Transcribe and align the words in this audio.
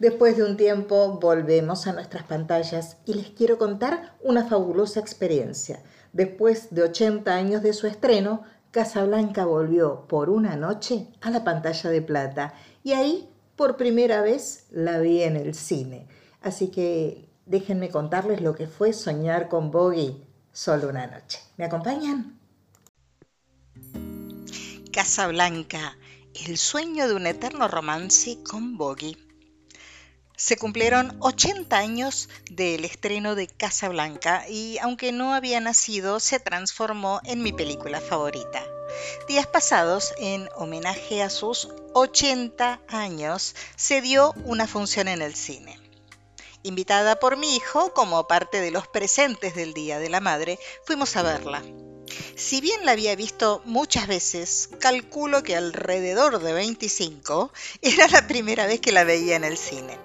Después 0.00 0.38
de 0.38 0.44
un 0.44 0.56
tiempo 0.56 1.18
volvemos 1.20 1.86
a 1.86 1.92
nuestras 1.92 2.24
pantallas 2.24 2.96
y 3.04 3.12
les 3.12 3.28
quiero 3.28 3.58
contar 3.58 4.16
una 4.22 4.46
fabulosa 4.46 4.98
experiencia. 4.98 5.82
Después 6.14 6.68
de 6.74 6.84
80 6.84 7.34
años 7.34 7.62
de 7.62 7.74
su 7.74 7.86
estreno, 7.86 8.42
Casablanca 8.70 9.44
volvió 9.44 10.06
por 10.08 10.30
una 10.30 10.56
noche 10.56 11.08
a 11.20 11.30
la 11.30 11.44
pantalla 11.44 11.90
de 11.90 12.00
plata 12.00 12.54
y 12.82 12.94
ahí 12.94 13.28
por 13.56 13.76
primera 13.76 14.22
vez 14.22 14.64
la 14.70 15.00
vi 15.00 15.22
en 15.22 15.36
el 15.36 15.54
cine. 15.54 16.08
Así 16.40 16.68
que 16.68 17.28
déjenme 17.44 17.90
contarles 17.90 18.40
lo 18.40 18.54
que 18.54 18.66
fue 18.66 18.94
soñar 18.94 19.50
con 19.50 19.70
Boggy 19.70 20.24
solo 20.50 20.88
una 20.88 21.08
noche. 21.08 21.40
¿Me 21.58 21.66
acompañan? 21.66 22.40
Casablanca, 24.90 25.98
el 26.46 26.56
sueño 26.56 27.06
de 27.06 27.14
un 27.14 27.26
eterno 27.26 27.68
romance 27.68 28.38
con 28.42 28.78
Boggy. 28.78 29.29
Se 30.40 30.56
cumplieron 30.56 31.14
80 31.20 31.76
años 31.76 32.30
del 32.50 32.86
estreno 32.86 33.34
de 33.34 33.46
Casablanca 33.46 34.48
y 34.48 34.78
aunque 34.78 35.12
no 35.12 35.34
había 35.34 35.60
nacido, 35.60 36.18
se 36.18 36.40
transformó 36.40 37.20
en 37.24 37.42
mi 37.42 37.52
película 37.52 38.00
favorita. 38.00 38.64
Días 39.28 39.46
pasados, 39.46 40.14
en 40.16 40.48
homenaje 40.56 41.22
a 41.22 41.28
sus 41.28 41.68
80 41.92 42.80
años, 42.88 43.54
se 43.76 44.00
dio 44.00 44.32
una 44.46 44.66
función 44.66 45.08
en 45.08 45.20
el 45.20 45.34
cine. 45.34 45.78
Invitada 46.62 47.20
por 47.20 47.36
mi 47.36 47.54
hijo 47.54 47.92
como 47.92 48.26
parte 48.26 48.62
de 48.62 48.70
los 48.70 48.88
presentes 48.88 49.54
del 49.54 49.74
Día 49.74 49.98
de 49.98 50.08
la 50.08 50.20
Madre, 50.20 50.58
fuimos 50.86 51.16
a 51.16 51.22
verla. 51.22 51.62
Si 52.34 52.62
bien 52.62 52.86
la 52.86 52.92
había 52.92 53.14
visto 53.14 53.60
muchas 53.66 54.06
veces, 54.06 54.70
calculo 54.80 55.42
que 55.42 55.54
alrededor 55.54 56.42
de 56.42 56.54
25, 56.54 57.52
era 57.82 58.08
la 58.08 58.26
primera 58.26 58.66
vez 58.66 58.80
que 58.80 58.90
la 58.90 59.04
veía 59.04 59.36
en 59.36 59.44
el 59.44 59.58
cine. 59.58 59.98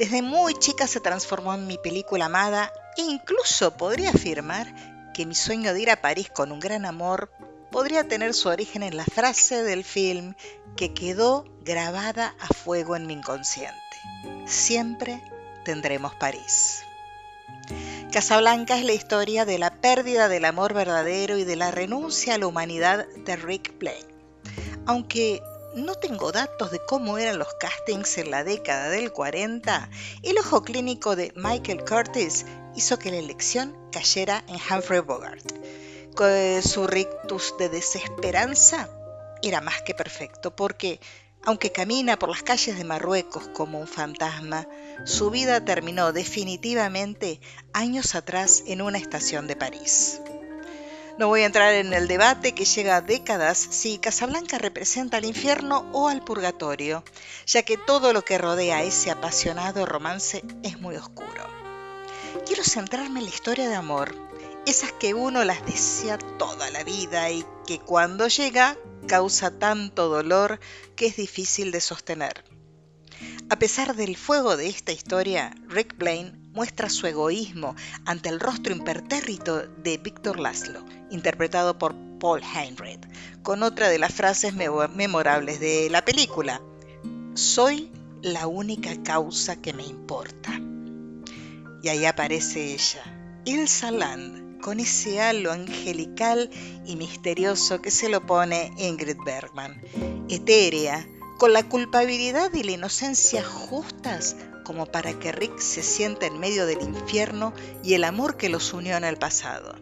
Desde 0.00 0.22
muy 0.22 0.54
chica 0.54 0.86
se 0.86 0.98
transformó 0.98 1.52
en 1.52 1.66
mi 1.66 1.76
película 1.76 2.24
amada 2.24 2.72
e 2.96 3.02
incluso 3.02 3.76
podría 3.76 4.08
afirmar 4.08 5.12
que 5.12 5.26
mi 5.26 5.34
sueño 5.34 5.74
de 5.74 5.82
ir 5.82 5.90
a 5.90 6.00
París 6.00 6.30
con 6.34 6.52
un 6.52 6.58
gran 6.58 6.86
amor 6.86 7.30
podría 7.70 8.08
tener 8.08 8.32
su 8.32 8.48
origen 8.48 8.82
en 8.82 8.96
la 8.96 9.04
frase 9.04 9.62
del 9.62 9.84
film 9.84 10.36
que 10.74 10.94
quedó 10.94 11.44
grabada 11.60 12.34
a 12.40 12.46
fuego 12.46 12.96
en 12.96 13.06
mi 13.06 13.12
inconsciente. 13.12 13.76
Siempre 14.46 15.22
tendremos 15.66 16.14
París. 16.14 16.82
Casablanca 18.10 18.78
es 18.78 18.86
la 18.86 18.94
historia 18.94 19.44
de 19.44 19.58
la 19.58 19.82
pérdida 19.82 20.30
del 20.30 20.46
amor 20.46 20.72
verdadero 20.72 21.36
y 21.36 21.44
de 21.44 21.56
la 21.56 21.72
renuncia 21.72 22.36
a 22.36 22.38
la 22.38 22.46
humanidad 22.46 23.06
de 23.26 23.36
Rick 23.36 23.78
Blaine. 23.78 24.08
Aunque 24.86 25.42
no 25.74 25.94
tengo 25.94 26.32
datos 26.32 26.70
de 26.70 26.80
cómo 26.80 27.18
eran 27.18 27.38
los 27.38 27.54
castings 27.54 28.18
en 28.18 28.30
la 28.30 28.44
década 28.44 28.88
del 28.88 29.12
40, 29.12 29.90
el 30.22 30.38
ojo 30.38 30.62
clínico 30.62 31.16
de 31.16 31.32
Michael 31.36 31.84
Curtis 31.84 32.46
hizo 32.74 32.98
que 32.98 33.10
la 33.10 33.18
elección 33.18 33.76
cayera 33.92 34.44
en 34.48 34.56
Humphrey 34.56 35.00
Bogart. 35.00 35.44
Su 36.62 36.86
rictus 36.86 37.54
de 37.58 37.68
desesperanza 37.68 38.90
era 39.42 39.60
más 39.60 39.80
que 39.82 39.94
perfecto, 39.94 40.54
porque 40.54 41.00
aunque 41.44 41.72
camina 41.72 42.18
por 42.18 42.28
las 42.28 42.42
calles 42.42 42.76
de 42.76 42.84
Marruecos 42.84 43.48
como 43.48 43.80
un 43.80 43.86
fantasma, 43.86 44.66
su 45.04 45.30
vida 45.30 45.64
terminó 45.64 46.12
definitivamente 46.12 47.40
años 47.72 48.14
atrás 48.14 48.64
en 48.66 48.82
una 48.82 48.98
estación 48.98 49.46
de 49.46 49.56
París. 49.56 50.20
No 51.20 51.28
voy 51.28 51.42
a 51.42 51.46
entrar 51.46 51.74
en 51.74 51.92
el 51.92 52.08
debate 52.08 52.54
que 52.54 52.64
llega 52.64 52.96
a 52.96 53.02
décadas 53.02 53.58
si 53.58 53.98
Casablanca 53.98 54.56
representa 54.56 55.18
al 55.18 55.26
infierno 55.26 55.86
o 55.92 56.08
al 56.08 56.24
purgatorio, 56.24 57.04
ya 57.44 57.62
que 57.62 57.76
todo 57.76 58.14
lo 58.14 58.24
que 58.24 58.38
rodea 58.38 58.84
ese 58.84 59.10
apasionado 59.10 59.84
romance 59.84 60.42
es 60.62 60.80
muy 60.80 60.96
oscuro. 60.96 61.46
Quiero 62.46 62.64
centrarme 62.64 63.20
en 63.20 63.26
la 63.26 63.32
historia 63.32 63.68
de 63.68 63.74
amor, 63.74 64.14
esas 64.64 64.92
que 64.92 65.12
uno 65.12 65.44
las 65.44 65.62
desea 65.66 66.16
toda 66.16 66.70
la 66.70 66.84
vida 66.84 67.30
y 67.30 67.44
que 67.66 67.78
cuando 67.78 68.26
llega 68.28 68.78
causa 69.06 69.50
tanto 69.50 70.08
dolor 70.08 70.58
que 70.96 71.04
es 71.04 71.16
difícil 71.16 71.70
de 71.70 71.82
sostener. 71.82 72.44
A 73.50 73.58
pesar 73.58 73.94
del 73.94 74.16
fuego 74.16 74.56
de 74.56 74.68
esta 74.68 74.92
historia, 74.92 75.54
Rick 75.68 75.98
Blaine 75.98 76.39
muestra 76.52 76.88
su 76.88 77.06
egoísmo 77.06 77.76
ante 78.04 78.28
el 78.28 78.40
rostro 78.40 78.72
impertérrito 78.74 79.66
de 79.66 79.98
Víctor 79.98 80.38
Laszlo, 80.38 80.84
interpretado 81.10 81.78
por 81.78 81.94
Paul 82.18 82.42
Heinrich, 82.42 83.00
con 83.42 83.62
otra 83.62 83.88
de 83.88 83.98
las 83.98 84.12
frases 84.12 84.54
memorables 84.54 85.60
de 85.60 85.88
la 85.90 86.04
película. 86.04 86.60
Soy 87.34 87.90
la 88.22 88.46
única 88.46 89.02
causa 89.02 89.56
que 89.56 89.72
me 89.72 89.84
importa. 89.84 90.60
Y 91.82 91.88
ahí 91.88 92.04
aparece 92.04 92.74
ella, 92.74 93.02
Ilsa 93.44 93.90
Land, 93.90 94.60
con 94.60 94.80
ese 94.80 95.20
halo 95.22 95.52
angelical 95.52 96.50
y 96.84 96.96
misterioso 96.96 97.80
que 97.80 97.90
se 97.90 98.10
lo 98.10 98.26
pone 98.26 98.70
Ingrid 98.76 99.16
Bergman, 99.24 99.80
etérea, 100.28 101.06
con 101.40 101.54
la 101.54 101.62
culpabilidad 101.62 102.52
y 102.52 102.62
la 102.64 102.72
inocencia 102.72 103.42
justas 103.42 104.36
como 104.62 104.84
para 104.84 105.18
que 105.18 105.32
Rick 105.32 105.58
se 105.58 105.82
sienta 105.82 106.26
en 106.26 106.38
medio 106.38 106.66
del 106.66 106.82
infierno 106.82 107.54
y 107.82 107.94
el 107.94 108.04
amor 108.04 108.36
que 108.36 108.50
los 108.50 108.74
unió 108.74 108.94
en 108.98 109.04
el 109.04 109.16
pasado. 109.16 109.74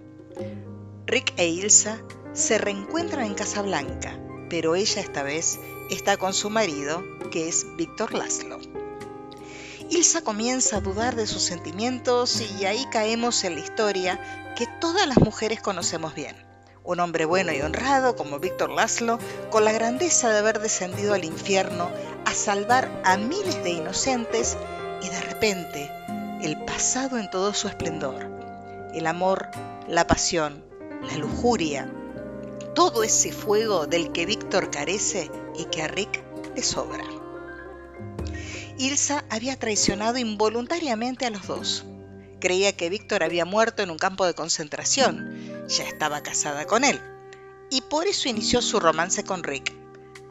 Rick 1.05 1.35
e 1.37 1.49
Ilsa 1.49 2.01
se 2.33 2.59
reencuentran 2.59 3.27
en 3.27 3.35
Casablanca, 3.35 4.17
pero 4.49 4.77
ella 4.77 5.01
esta 5.03 5.25
vez 5.25 5.59
está 5.91 6.17
con 6.17 6.33
su 6.33 6.49
marido, 6.49 7.03
que 7.33 7.49
es 7.49 7.67
Víctor 7.77 8.15
Laszlo. 8.15 8.61
Ilsa 9.91 10.23
comienza 10.23 10.77
a 10.77 10.81
dudar 10.81 11.17
de 11.17 11.27
sus 11.27 11.43
sentimientos 11.43 12.41
y 12.61 12.67
ahí 12.67 12.87
caemos 12.93 13.43
en 13.43 13.57
la 13.57 13.63
historia 13.63 14.55
que 14.57 14.69
todas 14.81 15.09
las 15.09 15.19
mujeres 15.19 15.61
conocemos 15.61 16.15
bien 16.15 16.48
un 16.89 17.01
hombre 17.01 17.27
bueno 17.27 17.53
y 17.53 17.61
honrado 17.61 18.17
como 18.17 18.39
Víctor 18.39 18.71
Laszlo, 18.71 19.19
con 19.51 19.63
la 19.63 19.73
grandeza 19.73 20.31
de 20.31 20.39
haber 20.39 20.59
descendido 20.59 21.13
al 21.13 21.23
infierno 21.23 21.91
a 22.25 22.33
salvar 22.33 22.91
a 23.05 23.19
miles 23.19 23.63
de 23.63 23.73
inocentes 23.73 24.57
y 25.03 25.11
de 25.11 25.21
repente 25.21 25.93
el 26.43 26.57
pasado 26.65 27.19
en 27.19 27.29
todo 27.29 27.53
su 27.53 27.69
esplendor, 27.69 28.31
el 28.95 29.07
amor, 29.07 29.51
la 29.87 30.07
pasión, 30.07 30.65
la 31.03 31.19
lujuria, 31.19 31.93
todo 32.75 33.03
ese 33.03 33.33
fuego 33.33 33.87
del 33.87 34.11
que 34.11 34.25
Víctor 34.25 34.71
carece 34.71 35.31
y 35.59 35.67
que 35.67 35.83
a 35.83 35.89
Rick 35.89 36.25
le 36.57 36.63
sobra. 36.63 37.05
Ilsa 38.79 39.27
había 39.29 39.59
traicionado 39.59 40.17
involuntariamente 40.17 41.27
a 41.27 41.31
los 41.31 41.47
dos. 41.47 41.85
Creía 42.41 42.77
que 42.77 42.91
Víctor 42.91 43.23
había 43.23 43.45
muerto 43.45 43.83
en 43.83 43.91
un 43.91 43.99
campo 43.99 44.27
de 44.27 44.35
concentración 44.35 45.67
ya 45.69 45.85
estaba 45.85 46.23
casada 46.23 46.67
con 46.67 46.85
él, 46.85 47.01
y 47.71 47.83
por 47.83 48.07
eso 48.07 48.29
inició 48.29 48.63
su 48.63 48.81
romance 48.81 49.25
con 49.25 49.43
Rick. 49.43 49.73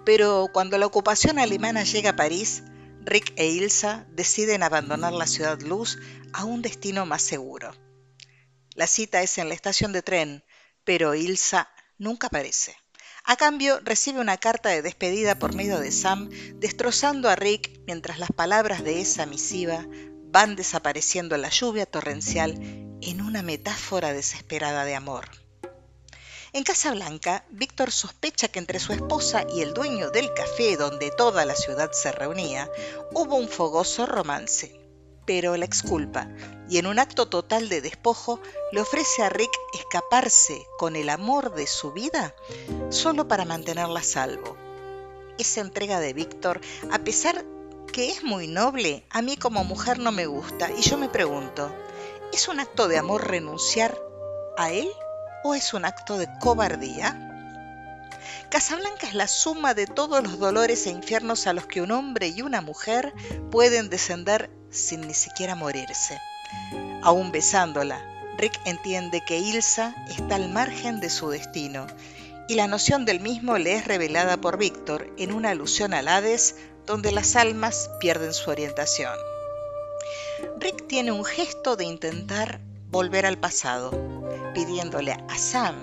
Pero 0.06 0.50
cuando 0.51 0.78
la 0.78 0.85
ocupación 0.85 1.38
alemana 1.38 1.84
llega 1.84 2.12
a 2.12 2.16
París, 2.16 2.63
Rick 3.01 3.34
e 3.35 3.47
Ilsa 3.47 4.06
deciden 4.12 4.63
abandonar 4.63 5.13
la 5.13 5.28
ciudad 5.28 5.62
luz 5.62 5.97
a 6.34 6.44
un 6.44 6.62
destino 6.62 7.06
más 7.06 7.22
seguro. 7.22 7.72
La 8.74 8.88
cita 8.88 9.22
es 9.22 9.38
en 9.38 9.50
la 9.50 9.56
estación 9.56 9.94
de 9.94 10.01
tren, 10.01 10.44
pero 10.84 11.16
Ilsa 11.16 11.69
nunca 11.97 12.28
aparece. 12.28 12.75
A 13.24 13.35
cambio, 13.35 13.79
recibe 13.84 14.22
una 14.22 14.38
carta 14.38 14.69
de 14.69 14.81
despedida 14.81 15.38
por 15.38 15.53
medio 15.53 15.79
de 15.79 15.91
Sam, 15.91 16.29
destrozando 16.56 17.29
a 17.29 17.35
Rick 17.35 17.81
mientras 17.85 18.19
las 18.19 18.31
palabras 18.31 18.84
de 18.84 19.01
esa 19.01 19.25
misiva 19.25 19.85
van 20.29 20.55
desapareciendo 20.55 21.35
en 21.35 21.41
la 21.41 21.50
lluvia 21.50 21.85
torrencial 21.85 22.53
en 23.01 23.21
una 23.21 23.41
metáfora 23.41 24.13
desesperada 24.13 24.85
de 24.85 24.95
amor. 24.95 25.29
En 26.53 26.63
Casa 26.63 26.91
Blanca, 26.91 27.45
Víctor 27.50 27.91
sospecha 27.91 28.47
que 28.47 28.59
entre 28.59 28.79
su 28.79 28.94
esposa 28.94 29.45
y 29.53 29.62
el 29.62 29.74
dueño 29.74 30.09
del 30.12 30.33
café 30.33 30.77
donde 30.77 31.12
toda 31.12 31.45
la 31.45 31.56
ciudad 31.56 31.91
se 31.91 32.12
reunía, 32.12 32.69
hubo 33.13 33.35
un 33.35 33.47
fogoso 33.47 34.06
romance. 34.06 34.79
Pero 35.25 35.57
la 35.57 35.65
exculpa 35.65 36.30
y 36.69 36.77
en 36.77 36.88
un 36.88 37.00
acto 37.00 37.27
total 37.27 37.68
de 37.68 37.81
despojo 37.81 38.39
le 38.71 38.80
ofrece 38.80 39.23
a 39.23 39.30
Rick 39.30 39.51
escaparse 39.73 40.65
con 40.77 40.95
el 40.95 41.09
amor 41.09 41.53
de 41.53 41.68
su 41.68 41.91
vida 41.91 42.33
solo 42.89 43.27
para 43.27 43.44
mantenerla 43.44 44.00
a 44.00 44.03
salvo. 44.03 44.56
Esa 45.38 45.62
entrega 45.62 46.00
de 46.00 46.13
Víctor, 46.13 46.62
a 46.91 47.00
pesar 47.00 47.44
que 47.88 48.10
es 48.10 48.24
muy 48.24 48.48
noble, 48.48 49.06
a 49.10 49.22
mí 49.22 49.38
como 49.38 49.63
mujer 49.63 50.00
no 50.00 50.12
me 50.12 50.25
gusta 50.25 50.69
y 50.72 50.81
yo 50.81 50.98
me 50.98 51.10
pregunto, 51.10 51.72
¿Es 52.34 52.50
un 52.50 52.60
acto 52.60 52.88
de 52.88 52.98
amor 52.98 53.28
renunciar 53.28 53.98
a 54.57 54.72
él 54.72 54.88
o 55.44 55.56
es 55.56 55.74
un 55.74 55.86
acto 55.86 56.18
de 56.18 56.28
cobardía? 56.39 57.24
Casablanca 58.50 59.07
es 59.07 59.13
la 59.13 59.28
suma 59.28 59.74
de 59.74 59.88
todos 59.88 60.22
los 60.22 60.38
dolores 60.38 60.86
e 60.86 60.89
infiernos 60.89 61.48
a 61.48 61.54
los 61.54 61.66
que 61.66 61.81
un 61.81 61.92
hombre 61.92 62.28
y 62.28 62.42
una 62.42 62.62
mujer 62.62 63.13
pueden 63.50 63.90
descender 63.90 64.50
sin 64.69 65.01
ni 65.01 65.13
siquiera 65.13 65.56
morirse. 65.56 66.19
Aún 67.01 67.31
besándola, 67.31 68.01
Rick 68.38 68.60
entiende 68.66 69.24
que 69.25 69.40
Ilsa 69.40 69.95
está 70.10 70.36
al 70.36 70.50
margen 70.50 71.00
de 71.00 71.10
su 71.10 71.30
destino 71.30 71.88
y 72.50 72.56
la 72.56 72.68
noción 72.68 73.06
del 73.06 73.19
mismo 73.19 73.57
le 73.57 73.74
es 73.74 73.86
revelada 73.86 74.38
por 74.38 74.57
Víctor 74.57 75.13
en 75.18 75.33
una 75.33 75.51
alusión 75.51 75.94
al 75.94 76.07
Hades 76.07 76.56
donde 76.88 77.12
las 77.12 77.36
almas 77.36 77.92
pierden 78.00 78.34
su 78.34 78.50
orientación. 78.50 79.13
Rick 80.57 80.88
tiene 80.88 81.12
un 81.12 81.25
gesto 81.25 81.75
de 81.75 81.84
intentar 81.84 82.62
volver 82.89 83.25
al 83.25 83.38
pasado, 83.38 83.92
pidiéndole 84.54 85.12
a 85.12 85.38
Sam, 85.38 85.75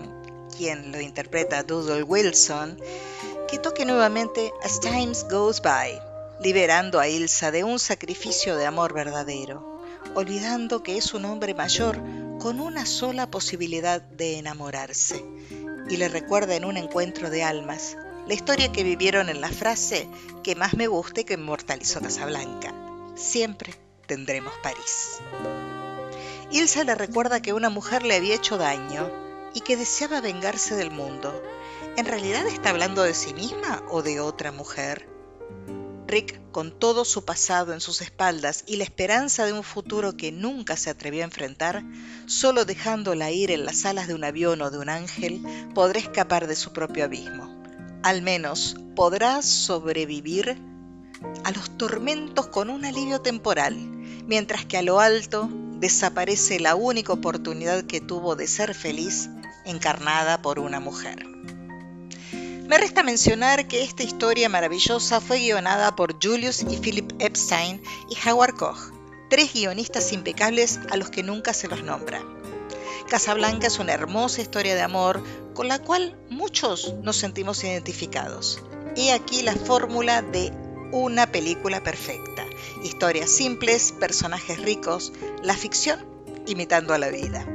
quien 0.57 0.91
lo 0.93 1.01
interpreta 1.01 1.63
Doodle 1.63 2.03
Wilson, 2.03 2.81
que 3.49 3.59
toque 3.59 3.85
nuevamente 3.85 4.53
As 4.65 4.81
Times 4.81 5.27
Goes 5.31 5.61
By, 5.61 6.01
liberando 6.41 6.99
a 6.99 7.07
Ilsa 7.07 7.51
de 7.51 7.65
un 7.65 7.79
sacrificio 7.79 8.57
de 8.57 8.65
amor 8.65 8.95
verdadero, 8.95 9.83
olvidando 10.15 10.83
que 10.83 10.97
es 10.97 11.13
un 11.13 11.27
hombre 11.27 11.55
mayor 11.55 12.01
con 12.41 12.61
una 12.61 12.87
sola 12.87 13.31
posibilidad 13.31 14.01
de 14.01 14.39
enamorarse, 14.39 15.23
y 15.91 15.99
le 15.99 16.09
recuerda 16.09 16.55
en 16.55 16.65
un 16.65 16.79
encuentro 16.79 17.29
de 17.29 17.43
almas 17.43 17.97
la 18.27 18.35
historia 18.35 18.73
que 18.73 18.85
vivieron 18.85 19.29
en 19.29 19.41
la 19.41 19.51
frase 19.51 20.09
que 20.43 20.55
más 20.55 20.75
me 20.75 20.87
gusta 20.87 21.21
y 21.21 21.25
que 21.25 21.35
inmortalizó 21.35 22.01
Casablanca. 22.01 22.75
Siempre 23.15 23.75
tendremos 24.07 24.53
París. 24.63 25.19
Ilsa 26.51 26.85
le 26.85 26.95
recuerda 26.95 27.43
que 27.43 27.53
una 27.53 27.69
mujer 27.69 28.05
le 28.05 28.17
había 28.17 28.35
hecho 28.35 28.57
daño 28.59 29.11
y 29.55 29.61
que 29.61 29.77
deseaba 29.77 30.21
vengarse 30.21 30.75
del 30.75 30.91
mundo. 30.91 31.43
¿En 31.97 32.07
realidad 32.07 32.47
está 32.47 32.71
hablando 32.71 33.03
de 33.03 33.15
sí 33.15 33.35
misma 33.35 33.83
o 33.91 34.03
de 34.03 34.21
otra 34.21 34.53
mujer? 34.53 35.09
Rick, 36.07 36.41
con 36.51 36.79
todo 36.79 37.05
su 37.05 37.25
pasado 37.25 37.73
en 37.73 37.81
sus 37.81 38.01
espaldas 38.03 38.65
y 38.67 38.77
la 38.77 38.85
esperanza 38.85 39.47
de 39.47 39.53
un 39.53 39.65
futuro 39.65 40.17
que 40.17 40.33
nunca 40.33 40.77
se 40.77 40.91
atrevió 40.91 41.23
a 41.23 41.25
enfrentar, 41.25 41.83
solo 42.27 42.65
dejándola 42.65 43.31
ir 43.31 43.51
en 43.51 43.65
las 43.65 43.85
alas 43.85 44.07
de 44.07 44.15
un 44.15 44.25
avión 44.25 44.61
o 44.63 44.71
de 44.71 44.79
un 44.79 44.89
ángel, 44.89 45.43
podrá 45.75 45.99
escapar 45.99 46.47
de 46.47 46.57
su 46.57 46.73
propio 46.73 47.05
abismo. 47.05 47.64
Al 48.05 48.21
menos 48.21 48.77
podrá 48.95 49.41
sobrevivir 49.41 50.59
a 51.43 51.51
los 51.53 51.79
tormentos 51.79 52.49
con 52.49 52.69
un 52.69 52.85
alivio 52.85 53.23
temporal, 53.23 53.75
mientras 54.27 54.67
que 54.67 54.77
a 54.77 54.83
lo 54.83 55.01
alto 55.01 55.49
desaparece 55.79 56.61
la 56.61 56.75
única 56.75 57.15
oportunidad 57.15 57.85
que 57.85 58.03
tuvo 58.03 58.37
de 58.37 58.47
ser 58.47 58.75
feliz 58.75 59.31
encarnada 59.65 60.43
por 60.43 60.59
una 60.59 60.81
mujer. 60.81 61.27
Me 62.69 62.77
resta 62.77 63.03
mencionar 63.03 63.69
que 63.69 63.83
esta 63.83 64.03
historia 64.03 64.51
maravillosa 64.51 65.23
fue 65.23 65.39
guionada 65.39 65.97
por 65.97 66.23
Julius 66.23 66.61
y 66.61 66.77
Philip 66.77 67.11
Epstein 67.21 67.81
y 68.11 68.29
Howard 68.29 68.57
Koch, 68.57 68.93
tres 69.31 69.55
guionistas 69.55 70.13
impecables 70.13 70.79
a 70.91 70.99
los 70.99 71.09
que 71.09 71.23
nunca 71.23 71.55
se 71.55 71.69
los 71.69 71.83
nombra. 71.83 72.23
Casablanca 73.09 73.67
es 73.67 73.79
una 73.79 73.93
hermosa 73.93 74.41
historia 74.41 74.75
de 74.75 74.83
amor 74.83 75.23
con 75.55 75.69
la 75.69 75.79
cual 75.79 76.19
muchos 76.31 76.95
nos 77.03 77.17
sentimos 77.17 77.63
identificados. 77.63 78.63
He 78.97 79.13
aquí 79.13 79.43
la 79.43 79.55
fórmula 79.55 80.23
de 80.23 80.53
una 80.93 81.27
película 81.27 81.83
perfecta. 81.83 82.45
Historias 82.83 83.31
simples, 83.31 83.93
personajes 83.93 84.61
ricos, 84.61 85.13
la 85.43 85.55
ficción 85.55 86.05
imitando 86.47 86.95
a 86.95 86.99
la 86.99 87.09
vida. 87.09 87.47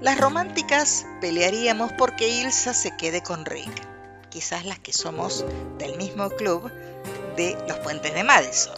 Las 0.00 0.18
románticas 0.18 1.06
pelearíamos 1.20 1.92
porque 1.92 2.28
Ilsa 2.28 2.74
se 2.74 2.96
quede 2.96 3.22
con 3.22 3.44
Rick 3.44 3.92
quizás 4.32 4.64
las 4.64 4.78
que 4.78 4.94
somos 4.94 5.44
del 5.78 5.96
mismo 5.98 6.30
club 6.30 6.72
de 7.36 7.56
los 7.68 7.78
puentes 7.80 8.14
de 8.14 8.24
Madison. 8.24 8.74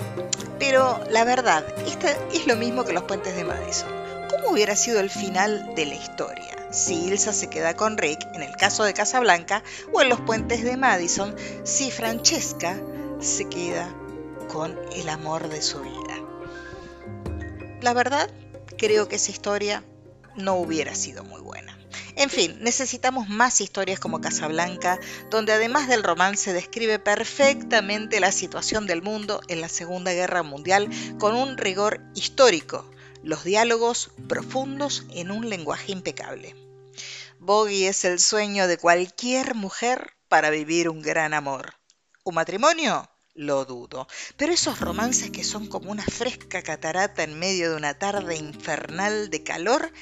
Pero 0.59 1.01
la 1.11 1.25
verdad, 1.25 1.65
esta 1.87 2.11
es 2.33 2.47
lo 2.47 2.57
mismo 2.57 2.85
que 2.85 2.93
los 2.93 3.05
puentes 3.05 3.37
de 3.37 3.45
Madison. 3.45 4.04
¿Cómo 4.45 4.57
hubiera 4.57 4.77
sido 4.77 5.01
el 5.01 5.09
final 5.09 5.75
de 5.75 5.87
la 5.87 5.95
historia? 5.95 6.69
Si 6.71 7.07
Ilsa 7.07 7.33
se 7.33 7.49
queda 7.49 7.77
con 7.77 7.97
Rick, 7.97 8.21
en 8.35 8.43
el 8.43 8.55
caso 8.57 8.85
de 8.85 8.93
Casablanca, 8.93 9.63
o 9.91 10.03
en 10.03 10.11
los 10.11 10.21
puentes 10.21 10.63
de 10.63 10.77
Madison, 10.77 11.35
si 11.65 11.91
Francesca 11.91 12.79
se 13.21 13.49
queda 13.49 13.89
con 14.53 14.79
el 14.93 15.09
amor 15.09 15.49
de 15.49 15.63
su 15.63 15.81
vida. 15.81 16.21
La 17.81 17.95
verdad, 17.95 18.31
creo 18.77 19.09
que 19.09 19.17
esa 19.17 19.31
historia 19.31 19.83
no 20.37 20.57
hubiera 20.57 20.95
sido 20.95 21.25
muy 21.25 21.41
buena. 21.41 21.79
En 22.17 22.29
fin, 22.29 22.59
necesitamos 22.61 23.31
más 23.31 23.63
historias 23.63 23.99
como 23.99 24.21
Casablanca, 24.21 25.01
donde 25.31 25.55
además 25.55 25.89
del 25.89 26.03
romance 26.03 26.53
describe 26.53 26.99
perfectamente 26.99 28.21
la 28.21 28.31
situación 28.31 28.87
del 28.87 29.01
mundo 29.01 29.41
en 29.49 29.63
la 29.63 29.71
Segunda 29.71 30.13
Guerra 30.13 30.43
Mundial 30.43 30.91
con 31.19 31.35
un 31.35 31.57
rigor 31.57 32.03
histórico, 32.15 32.85
los 33.25 33.43
diálogos 33.43 34.11
profundos 34.29 35.07
en 35.11 35.31
un 35.31 35.49
lenguaje 35.49 35.93
impecable. 35.93 36.55
Boggy 37.39 37.87
es 37.87 38.05
el 38.05 38.21
sueño 38.21 38.69
de 38.69 38.79
cualquier 38.79 39.55
mujer 39.55 40.13
para 40.29 40.51
vivir 40.51 40.89
un 40.89 41.01
gran 41.01 41.35
amor. 41.35 41.75
¿Un 42.23 42.35
matrimonio? 42.35 43.09
Lo 43.35 43.65
dudo. 43.65 44.07
Pero 44.37 44.53
esos 44.53 44.79
romances 44.79 45.31
que 45.31 45.43
son 45.43 45.67
como 45.67 45.91
una 45.91 46.05
fresca 46.05 46.63
catarata 46.63 47.23
en 47.23 47.39
medio 47.39 47.71
de 47.71 47.77
una 47.77 47.99
tarde 47.99 48.37
infernal 48.37 49.31
de 49.31 49.43
calor 49.43 49.93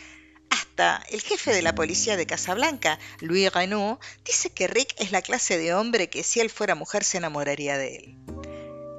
hasta 0.50 1.02
el 1.10 1.20
jefe 1.20 1.52
de 1.52 1.62
la 1.62 1.74
policía 1.74 2.16
de 2.16 2.26
Casablanca, 2.26 2.98
Louis 3.20 3.52
Renaud, 3.52 3.98
dice 4.24 4.50
que 4.50 4.66
Rick 4.66 4.94
es 4.98 5.12
la 5.12 5.22
clase 5.22 5.56
de 5.56 5.74
hombre 5.74 6.10
que 6.10 6.22
si 6.24 6.40
él 6.40 6.50
fuera 6.50 6.74
mujer 6.74 7.04
se 7.04 7.18
enamoraría 7.18 7.78
de 7.78 7.96
él. 7.96 8.18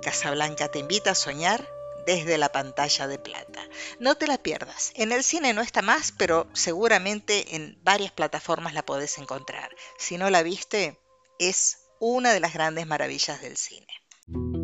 Casablanca 0.01 0.69
te 0.69 0.79
invita 0.79 1.11
a 1.11 1.15
soñar 1.15 1.67
desde 2.05 2.37
la 2.37 2.51
pantalla 2.51 3.07
de 3.07 3.19
plata. 3.19 3.61
No 3.99 4.15
te 4.15 4.27
la 4.27 4.37
pierdas. 4.37 4.91
En 4.95 5.11
el 5.11 5.23
cine 5.23 5.53
no 5.53 5.61
está 5.61 5.81
más, 5.81 6.11
pero 6.11 6.47
seguramente 6.53 7.55
en 7.55 7.79
varias 7.83 8.11
plataformas 8.11 8.73
la 8.73 8.85
podés 8.85 9.17
encontrar. 9.17 9.75
Si 9.97 10.17
no 10.17 10.29
la 10.29 10.43
viste, 10.43 10.99
es 11.39 11.79
una 11.99 12.33
de 12.33 12.39
las 12.39 12.53
grandes 12.53 12.87
maravillas 12.87 13.41
del 13.41 13.57
cine. 13.57 14.62